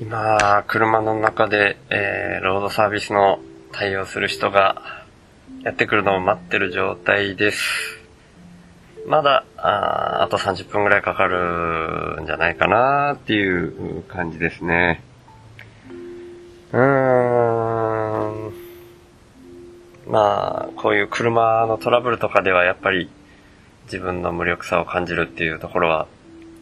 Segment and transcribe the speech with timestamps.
[0.00, 3.38] 今、車の中で、えー、ロードサービスの
[3.70, 5.04] 対応する人が
[5.62, 8.00] やってくるのを待ってる状態です。
[9.06, 15.02] まだ、ああと30分くらいかかるんじゃないかなっていう感じですね。
[16.72, 16.80] うー
[18.48, 18.54] ん。
[20.06, 23.10] まあ、こういう車のトラブルとかではやっぱり
[23.84, 26.06] 自分の無力さを感じるっていうところは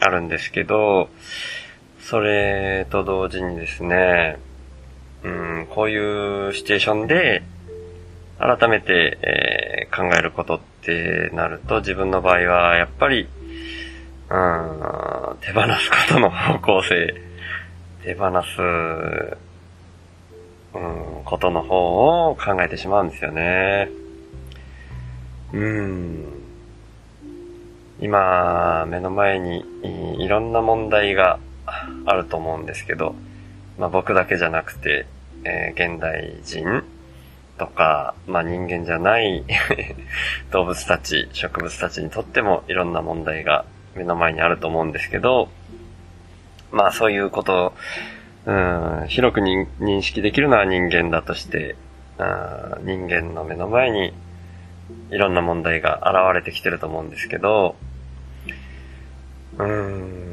[0.00, 1.08] あるんですけど、
[2.00, 4.38] それと同時にですね、
[5.22, 7.42] うん、こういうシチュエーションで、
[8.38, 13.28] 改めて、えー、考えることってなると、自分の場合は、やっぱり、
[14.30, 17.14] うん、手放すことの方向性、
[18.02, 18.62] 手放す、
[20.72, 23.90] うん、ことの方を考えてしまうんですよね。
[25.52, 26.24] うん。
[28.00, 29.64] 今、目の前に
[30.18, 31.38] いろんな問題が
[32.06, 33.14] あると思うんですけど、
[33.78, 35.06] まあ僕だけじゃなくて、
[35.44, 36.84] えー、現代人
[37.58, 39.44] とか、まあ人間じゃない
[40.50, 43.64] 動物たち、植物たちにとってもいろんな問題が
[43.94, 45.48] 目の前にあると思うんですけど、
[46.72, 47.72] まあそういうことを、
[48.46, 48.52] う
[49.04, 51.76] ん、広く認識できるのは人間だとして、
[52.18, 52.24] う
[52.82, 54.12] ん、人間の目の前に
[55.10, 57.76] いろんな問題が現れてきてると思うんですけど、
[59.58, 60.29] うん、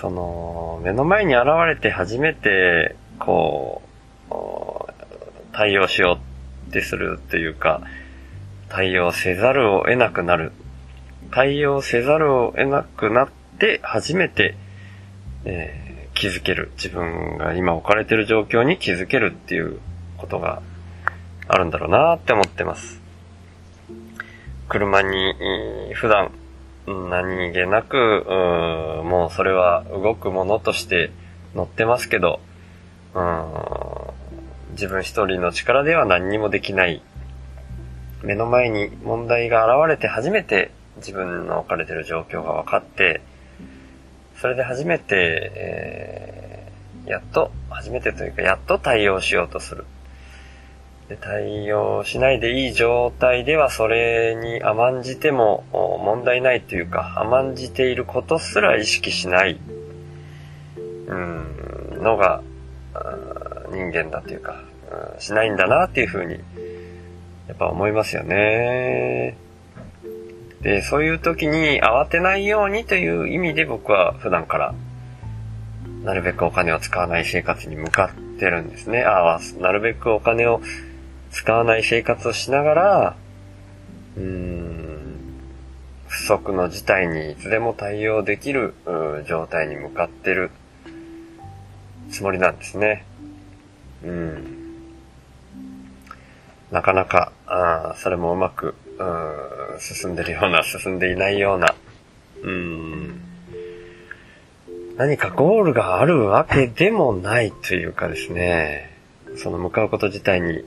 [0.00, 3.82] その、目の前に現れて初めて、こ
[4.30, 6.18] う、対応しよ
[6.66, 7.80] うってするというか、
[8.68, 10.52] 対応せざるを得なくなる。
[11.30, 14.54] 対応せざるを得なくなって初めて、
[15.46, 16.72] えー、気づける。
[16.76, 19.80] 自分が今置かれてる状況に気づけるっていう
[20.18, 20.60] ことが
[21.48, 23.00] あるんだろうなって思ってます。
[24.68, 25.34] 車に
[25.94, 26.32] 普段
[26.86, 28.24] 何気なく、
[29.04, 31.10] もうそれは動くものとして
[31.54, 32.40] 乗ってますけど、
[33.14, 33.76] うん
[34.72, 37.02] 自分一人の力では何にもできない。
[38.22, 43.22] 目の前に問題が現れて初めて自分の置かれてる状況が分かって、
[44.40, 49.86] それで初めて、えー、やっと、初めてというか、やっと対応しようとする。
[51.08, 59.60] で対応しないでいい状態ではそれに甘んじても問題ないというか甘んじていることすら意識しない、
[61.06, 62.42] うん、のが
[63.70, 64.62] 人間だというか、
[65.18, 66.34] しないんだなっていうふうに
[67.48, 69.36] やっぱ思いますよね。
[70.62, 74.74] で、そういう時に慌てないようにという意味で僕は普段から
[76.02, 79.02] なるべくお金を使わない生活に向かってるんですね。
[79.02, 80.60] ああ、なるべくお金を
[81.36, 83.16] 使わない生活をしながら、
[84.16, 85.20] うーん、
[86.08, 88.72] 不足の事態にいつでも対応できる
[89.28, 90.50] 状態に向かってる
[92.10, 93.04] つもりなんですね。
[94.02, 94.56] うん。
[96.70, 99.04] なかなか、あそれもうまく、う
[99.76, 101.74] ん、進んでるような、進んでいないような、
[102.42, 103.20] うん、
[104.96, 108.95] 何かゴールがあるわけでもないというかですね、
[109.36, 110.64] その向かうこと自体に、うん、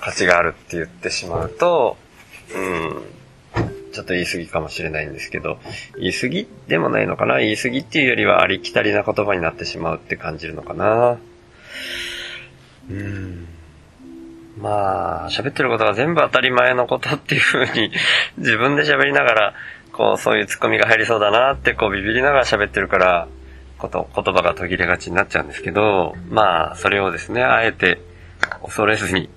[0.00, 1.96] 価値があるって言ってしまうと、
[2.54, 3.02] うん、
[3.92, 5.58] ちょっと言い過ぎかもしれないんですけど、
[5.98, 7.38] 言い過ぎでもないのかな？
[7.38, 11.18] 言い過ぎっていうよりはありきたりな言葉になってしまうって感じるのかな？
[12.90, 13.48] うん。
[14.58, 17.90] まあ、喋ってることが全部当たり前のことっていう風に
[18.38, 19.54] 自分で喋りながら、
[19.92, 23.28] こう、そういうツッコミが入りそうだなってこうビビりながら喋ってるから、
[23.78, 28.00] こと、言葉が途切れがちになっちゃうんですけど、まあ、それをですね、あえて
[28.62, 29.28] 恐れずに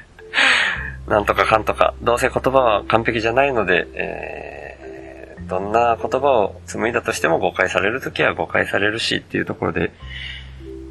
[1.08, 9.92] なんとかかんとか、どうせ言葉は完璧じゃないので、えー、どんな言葉を紡いだとしても誤解されるときは誤解されるしっていうところで、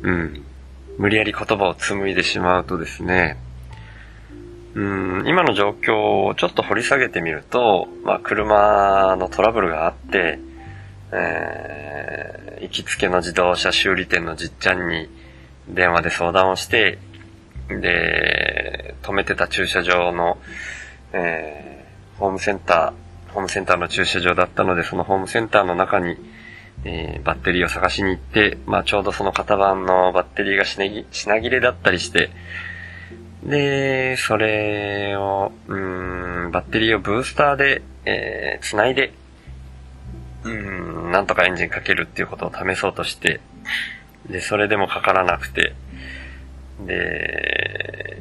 [0.01, 0.43] うん、
[0.97, 3.37] 無理やり言葉を紡いでしまうとですね、
[4.73, 10.39] うん、今の状況をちょっと掘り下げてみると、まあ、車のトラブルがあって、
[11.11, 15.09] えー、行きつけの自動車修理店のじっちゃんに
[15.69, 16.99] 電話で相談をして、
[17.69, 20.37] で、止めてた駐車場の、
[21.13, 26.17] えー、ホームセンター、ホームセンターの駐車場だったので、そのホームセンターの中に、
[26.85, 32.29] えー、バッテリーを探しに行って、まあちょうどその型番のバッテリーが品切れだったりして、
[33.43, 39.13] で、それを、うん、バッテリーをブースターで、えー、繋いで、
[40.43, 43.39] うん、なんとかエンジンかけるっていうことを試そうとして、
[44.29, 45.73] で、それでもかからなくて、
[46.85, 48.17] で、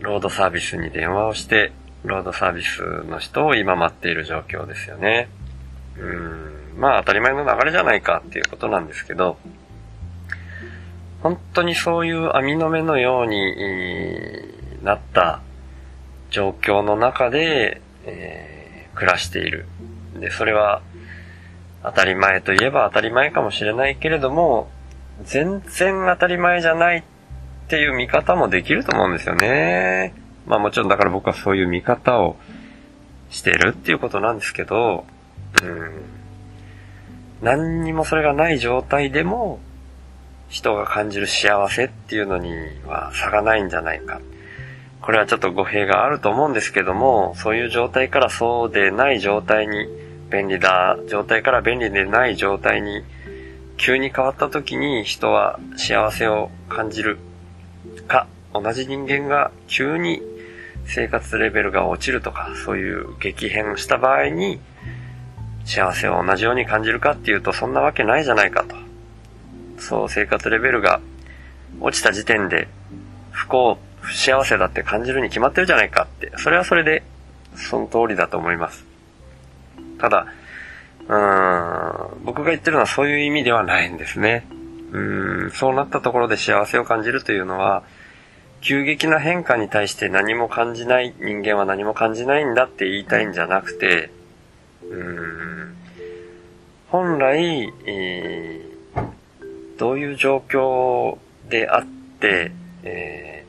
[0.00, 1.72] ロードサービスに電話をして、
[2.04, 5.28] ロードサービスの人を今待っている状況ですよね。
[5.98, 6.78] うん。
[6.78, 9.38] まあ当たり前の流れじゃないかっていうことなんですけど、
[11.22, 15.40] 本当にそういう網の目のようになった
[16.30, 19.66] 状況の中で、えー、暮らしている。
[20.20, 20.82] で、それは
[21.86, 24.68] 当たり前といえば当たり前かもしれないけれども、
[25.22, 27.02] 全然当たり前じゃないっ
[27.68, 30.12] ていう見方もできると思うんですよね。
[30.46, 32.36] まあもちろんだから僕はそういう見方を
[33.30, 35.06] してるっていうことなんですけど、
[35.62, 36.02] うん。
[37.40, 39.60] 何にもそれがない状態でも、
[40.48, 42.50] 人が感じる幸せっていうのに
[42.84, 44.20] は差がないんじゃないか。
[45.02, 49.86] これはちょっと語弊があると思うんですけども、そういう状態からそうでない状態に、
[50.30, 53.02] 便利だ状態から便利でない状態に、
[53.76, 57.18] 急に変わった時に人は幸せを感じる
[58.08, 60.22] か、同じ人間が急に
[60.86, 64.60] 生活レベルが落ちるとか、そういう激変した場合に、
[65.64, 68.76] 幸せを同じように感じるかっていうと、そんなわけないじゃないかと。
[69.78, 71.00] そう、生活レベルが
[71.80, 72.68] 落ちた時点で、
[73.32, 77.02] 不幸、不幸せだって感じるに決まってるじゃないかって、それはそれで、
[77.56, 78.85] その通りだと思います。
[79.98, 80.26] ただ、
[81.08, 84.46] うーん、僕が言ってるのはそういう意味ではないんですね。
[84.92, 87.82] うん、そうなったところで幸せを感じるというのは、
[88.60, 94.10] 急激な変化に対して何も感じない、人間は何も感じないんだって言いたいんじゃなくて、
[94.90, 95.76] うん、
[96.88, 101.18] 本来、えー、どういう状況
[101.48, 101.84] であっ
[102.20, 102.52] て、
[102.82, 103.44] え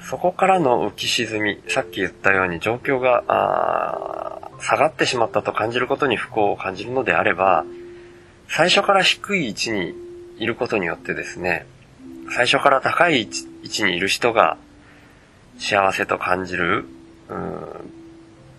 [0.00, 3.24] ー、そこからの浮き沈み、さっき言ったように状況が、
[4.60, 7.64] 下がってしまったと感じることに不幸を感じるのであれば、
[8.48, 9.94] 最初から低い位置に
[10.38, 11.66] いることによってですね、
[12.34, 13.26] 最初から高い位
[13.66, 14.58] 置にいる人が
[15.58, 16.86] 幸せと感じる、
[17.28, 17.66] うん、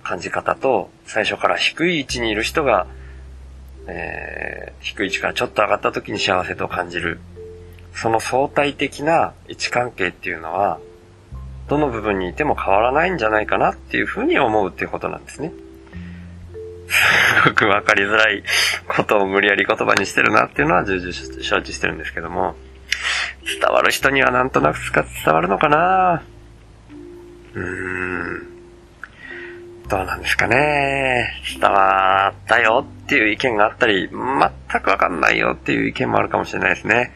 [0.03, 2.87] 感じ方と、最初から低い位置にいる人が、
[3.87, 7.19] えー、低い位置からちょっと上がった時に幸せと感じる。
[7.93, 10.79] その相対的な位置関係っていうのは、
[11.67, 15.51] どの部分にいても変わらないんじゃないかなっていうふうに思うっていうことなんですね。
[17.39, 18.43] すごくわかりづらい
[18.97, 22.55] ことを無理やり言葉にしてるなっていうのは重々承知してるんですけども、
[23.45, 26.23] 伝わる人にはなんとなく伝わるのかな
[27.53, 28.49] うーん。
[29.87, 31.31] どうなんですかね。
[31.59, 37.13] 伝わったよっていう意見があったり、全くわかんないよっていう意見もあるかもしれないですね。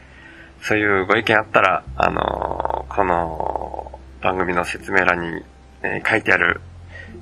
[0.62, 5.42] そういうご意見あったら、あのー、この番組の説明欄に、
[5.82, 6.62] えー、書いてある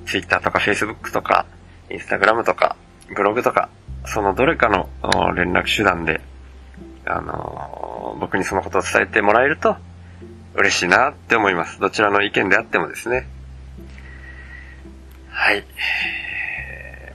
[0.05, 1.45] Twitter とか Facebook とか、
[1.89, 2.77] Instagram とか、
[3.13, 3.69] ブログとか、
[4.05, 4.89] そのどれかの
[5.35, 6.21] 連絡手段で、
[7.05, 9.75] あのー、僕にそのことを伝えてもらえると
[10.55, 11.79] 嬉しいなって思います。
[11.79, 13.27] どちらの意見であってもですね。
[15.29, 15.63] はい。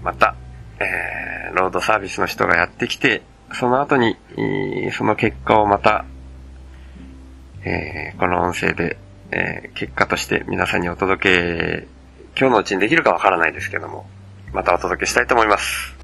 [0.02, 0.34] また、
[0.80, 3.22] えー、ロードサービスの人がやってきて、
[3.52, 4.16] その後に、
[4.92, 6.04] その結果をまた、
[7.64, 8.98] えー、この音声で、
[9.30, 11.88] えー、結果として皆さんにお届け、
[12.38, 14.06] 今日のうちにできるかわからないですけども、
[14.52, 15.97] またお届けしたいと思います。